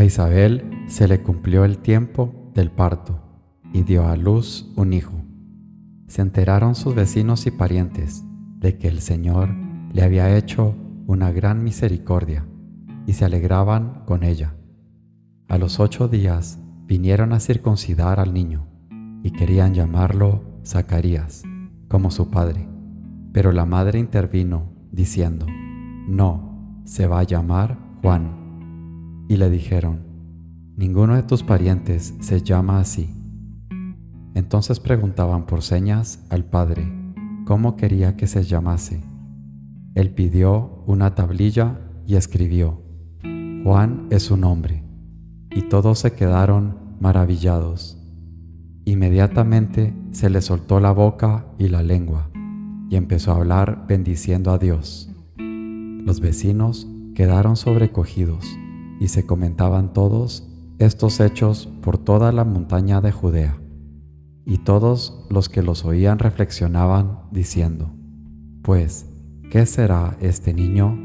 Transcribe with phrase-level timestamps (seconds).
[0.00, 3.20] A Isabel se le cumplió el tiempo del parto
[3.74, 5.12] y dio a luz un hijo.
[6.06, 8.24] Se enteraron sus vecinos y parientes
[8.56, 9.50] de que el Señor
[9.92, 10.74] le había hecho
[11.06, 12.46] una gran misericordia
[13.04, 14.54] y se alegraban con ella.
[15.48, 18.68] A los ocho días vinieron a circuncidar al niño
[19.22, 21.42] y querían llamarlo Zacarías,
[21.88, 22.66] como su padre.
[23.34, 25.44] Pero la madre intervino diciendo,
[26.08, 28.39] no, se va a llamar Juan.
[29.30, 30.00] Y le dijeron,
[30.74, 33.14] ninguno de tus parientes se llama así.
[34.34, 36.92] Entonces preguntaban por señas al padre
[37.46, 39.00] cómo quería que se llamase.
[39.94, 42.82] Él pidió una tablilla y escribió,
[43.62, 44.82] Juan es su nombre.
[45.54, 48.02] Y todos se quedaron maravillados.
[48.84, 52.32] Inmediatamente se le soltó la boca y la lengua,
[52.88, 55.08] y empezó a hablar bendiciendo a Dios.
[55.38, 58.44] Los vecinos quedaron sobrecogidos,
[59.00, 60.46] y se comentaban todos
[60.78, 63.58] estos hechos por toda la montaña de Judea.
[64.44, 67.90] Y todos los que los oían reflexionaban diciendo,
[68.62, 69.06] pues,
[69.50, 70.96] ¿qué será este niño?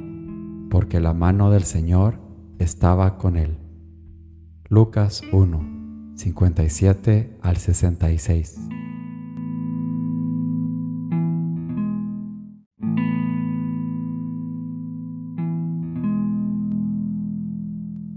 [0.69, 2.19] Porque la mano del Señor
[2.59, 3.57] estaba con él.
[4.69, 8.84] Lucas 1, 57 al 66.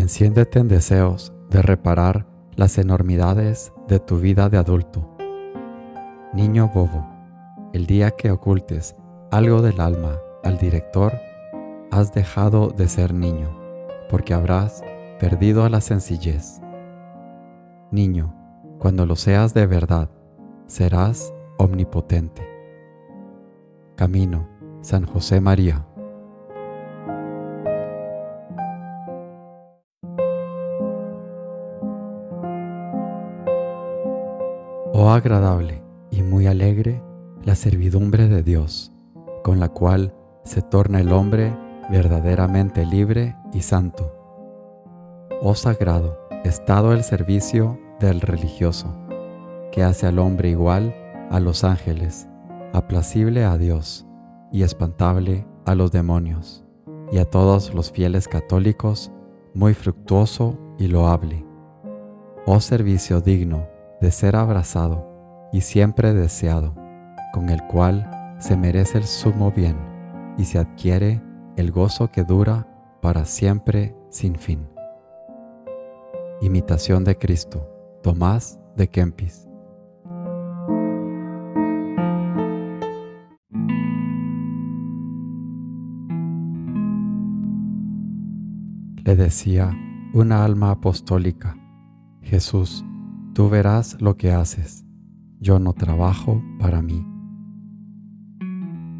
[0.00, 5.14] Enciéndete en deseos de reparar las enormidades de tu vida de adulto.
[6.32, 7.06] Niño bobo,
[7.74, 8.96] el día que ocultes
[9.30, 11.12] algo del alma al director,
[11.90, 13.50] has dejado de ser niño,
[14.08, 14.82] porque habrás
[15.18, 16.60] perdido la sencillez.
[17.90, 18.34] Niño,
[18.78, 20.08] cuando lo seas de verdad,
[20.66, 22.42] serás omnipotente.
[23.96, 24.48] Camino,
[24.80, 25.86] San José María.
[35.02, 37.02] Oh agradable y muy alegre
[37.42, 38.92] la servidumbre de Dios,
[39.42, 40.12] con la cual
[40.44, 41.56] se torna el hombre
[41.90, 44.14] verdaderamente libre y santo.
[45.40, 48.94] Oh sagrado, estado el servicio del religioso,
[49.72, 50.94] que hace al hombre igual
[51.30, 52.28] a los ángeles,
[52.74, 54.06] aplacible a Dios
[54.52, 56.62] y espantable a los demonios,
[57.10, 59.10] y a todos los fieles católicos,
[59.54, 61.42] muy fructuoso y loable.
[62.44, 66.74] Oh servicio digno de ser abrazado y siempre deseado,
[67.32, 69.76] con el cual se merece el sumo bien
[70.38, 71.22] y se adquiere
[71.56, 72.66] el gozo que dura
[73.02, 74.66] para siempre sin fin.
[76.40, 77.68] Imitación de Cristo,
[78.02, 79.46] Tomás de Kempis.
[89.04, 89.76] Le decía
[90.14, 91.56] una alma apostólica,
[92.22, 92.84] Jesús,
[93.40, 94.84] Tú verás lo que haces.
[95.40, 97.06] Yo no trabajo para mí.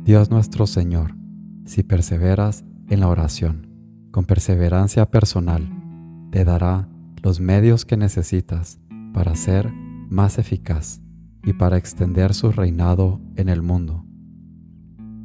[0.02, 1.14] Dios nuestro Señor,
[1.66, 3.68] si perseveras en la oración,
[4.10, 5.68] con perseverancia personal,
[6.30, 6.88] te dará
[7.22, 8.80] los medios que necesitas
[9.12, 9.70] para ser
[10.08, 11.02] más eficaz
[11.44, 14.06] y para extender su reinado en el mundo.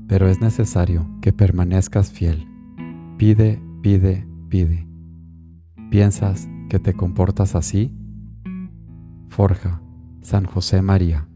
[0.10, 2.50] Pero es necesario que permanezcas fiel.
[3.18, 4.90] Pide, pide, pide.
[5.90, 7.96] ¿Piensas que te comportas así?
[9.36, 9.82] Forja,
[10.22, 11.28] San José María.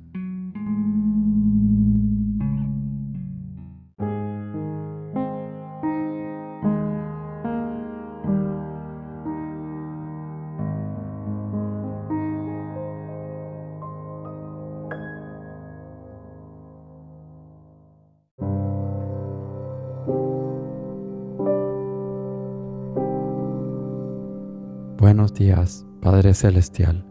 [24.98, 27.09] Buenos días, Padre Celestial.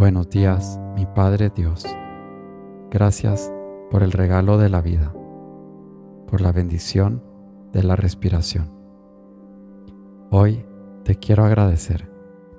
[0.00, 1.84] Buenos días, mi Padre Dios.
[2.90, 3.52] Gracias
[3.90, 5.12] por el regalo de la vida.
[6.26, 7.22] por la bendición
[7.74, 8.70] de la respiración.
[10.30, 10.64] Hoy
[11.04, 12.10] te quiero agradecer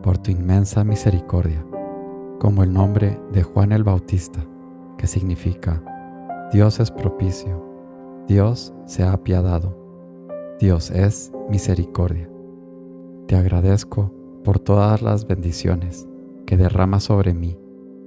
[0.03, 1.65] por tu inmensa misericordia,
[2.37, 4.45] como el nombre de Juan el Bautista,
[4.99, 5.81] que significa
[6.53, 7.65] Dios es propicio,
[8.27, 9.75] Dios se ha apiadado,
[10.59, 12.29] Dios es misericordia.
[13.25, 14.11] Te agradezco
[14.43, 16.07] por todas las bendiciones
[16.51, 17.57] que derrama sobre mí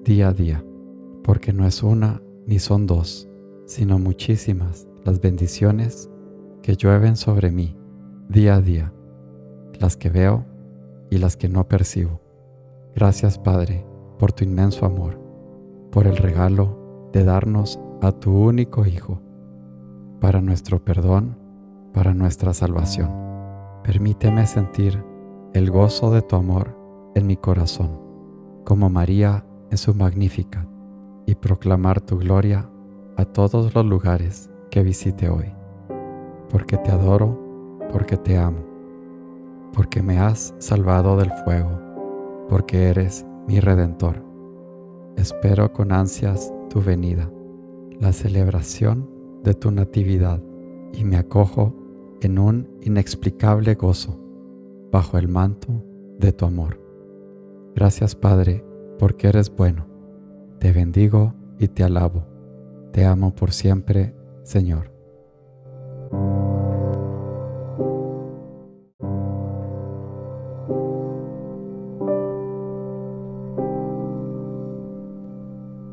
[0.04, 0.62] día a día,
[1.22, 3.26] porque no es una ni son dos,
[3.64, 6.10] sino muchísimas las bendiciones
[6.60, 7.74] que llueven sobre mí
[8.28, 8.92] día a día,
[9.80, 10.44] las que veo
[11.08, 12.20] y las que no percibo.
[12.94, 13.86] Gracias Padre
[14.18, 15.18] por tu inmenso amor,
[15.90, 19.22] por el regalo de darnos a tu único Hijo,
[20.20, 21.38] para nuestro perdón,
[21.94, 23.10] para nuestra salvación.
[23.84, 25.02] Permíteme sentir
[25.54, 26.76] el gozo de tu amor
[27.14, 28.03] en mi corazón,
[28.64, 30.66] como María en su magnífica,
[31.26, 32.68] y proclamar tu gloria
[33.16, 35.52] a todos los lugares que visite hoy,
[36.50, 38.64] porque te adoro, porque te amo,
[39.72, 41.80] porque me has salvado del fuego,
[42.48, 44.22] porque eres mi redentor.
[45.16, 47.30] Espero con ansias tu venida,
[48.00, 49.08] la celebración
[49.42, 50.42] de tu natividad,
[50.92, 51.74] y me acojo
[52.20, 54.18] en un inexplicable gozo
[54.90, 55.84] bajo el manto
[56.18, 56.83] de tu amor.
[57.74, 58.64] Gracias Padre,
[58.98, 59.86] porque eres bueno.
[60.60, 62.26] Te bendigo y te alabo.
[62.92, 64.92] Te amo por siempre, Señor.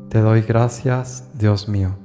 [0.08, 1.96] Te doy gracias, Dios mío,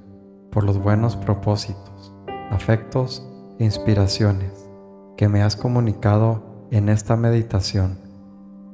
[0.50, 2.16] por los buenos propósitos,
[2.50, 3.22] afectos
[3.60, 4.70] e inspiraciones
[5.18, 6.42] que me has comunicado
[6.72, 8.07] en esta meditación.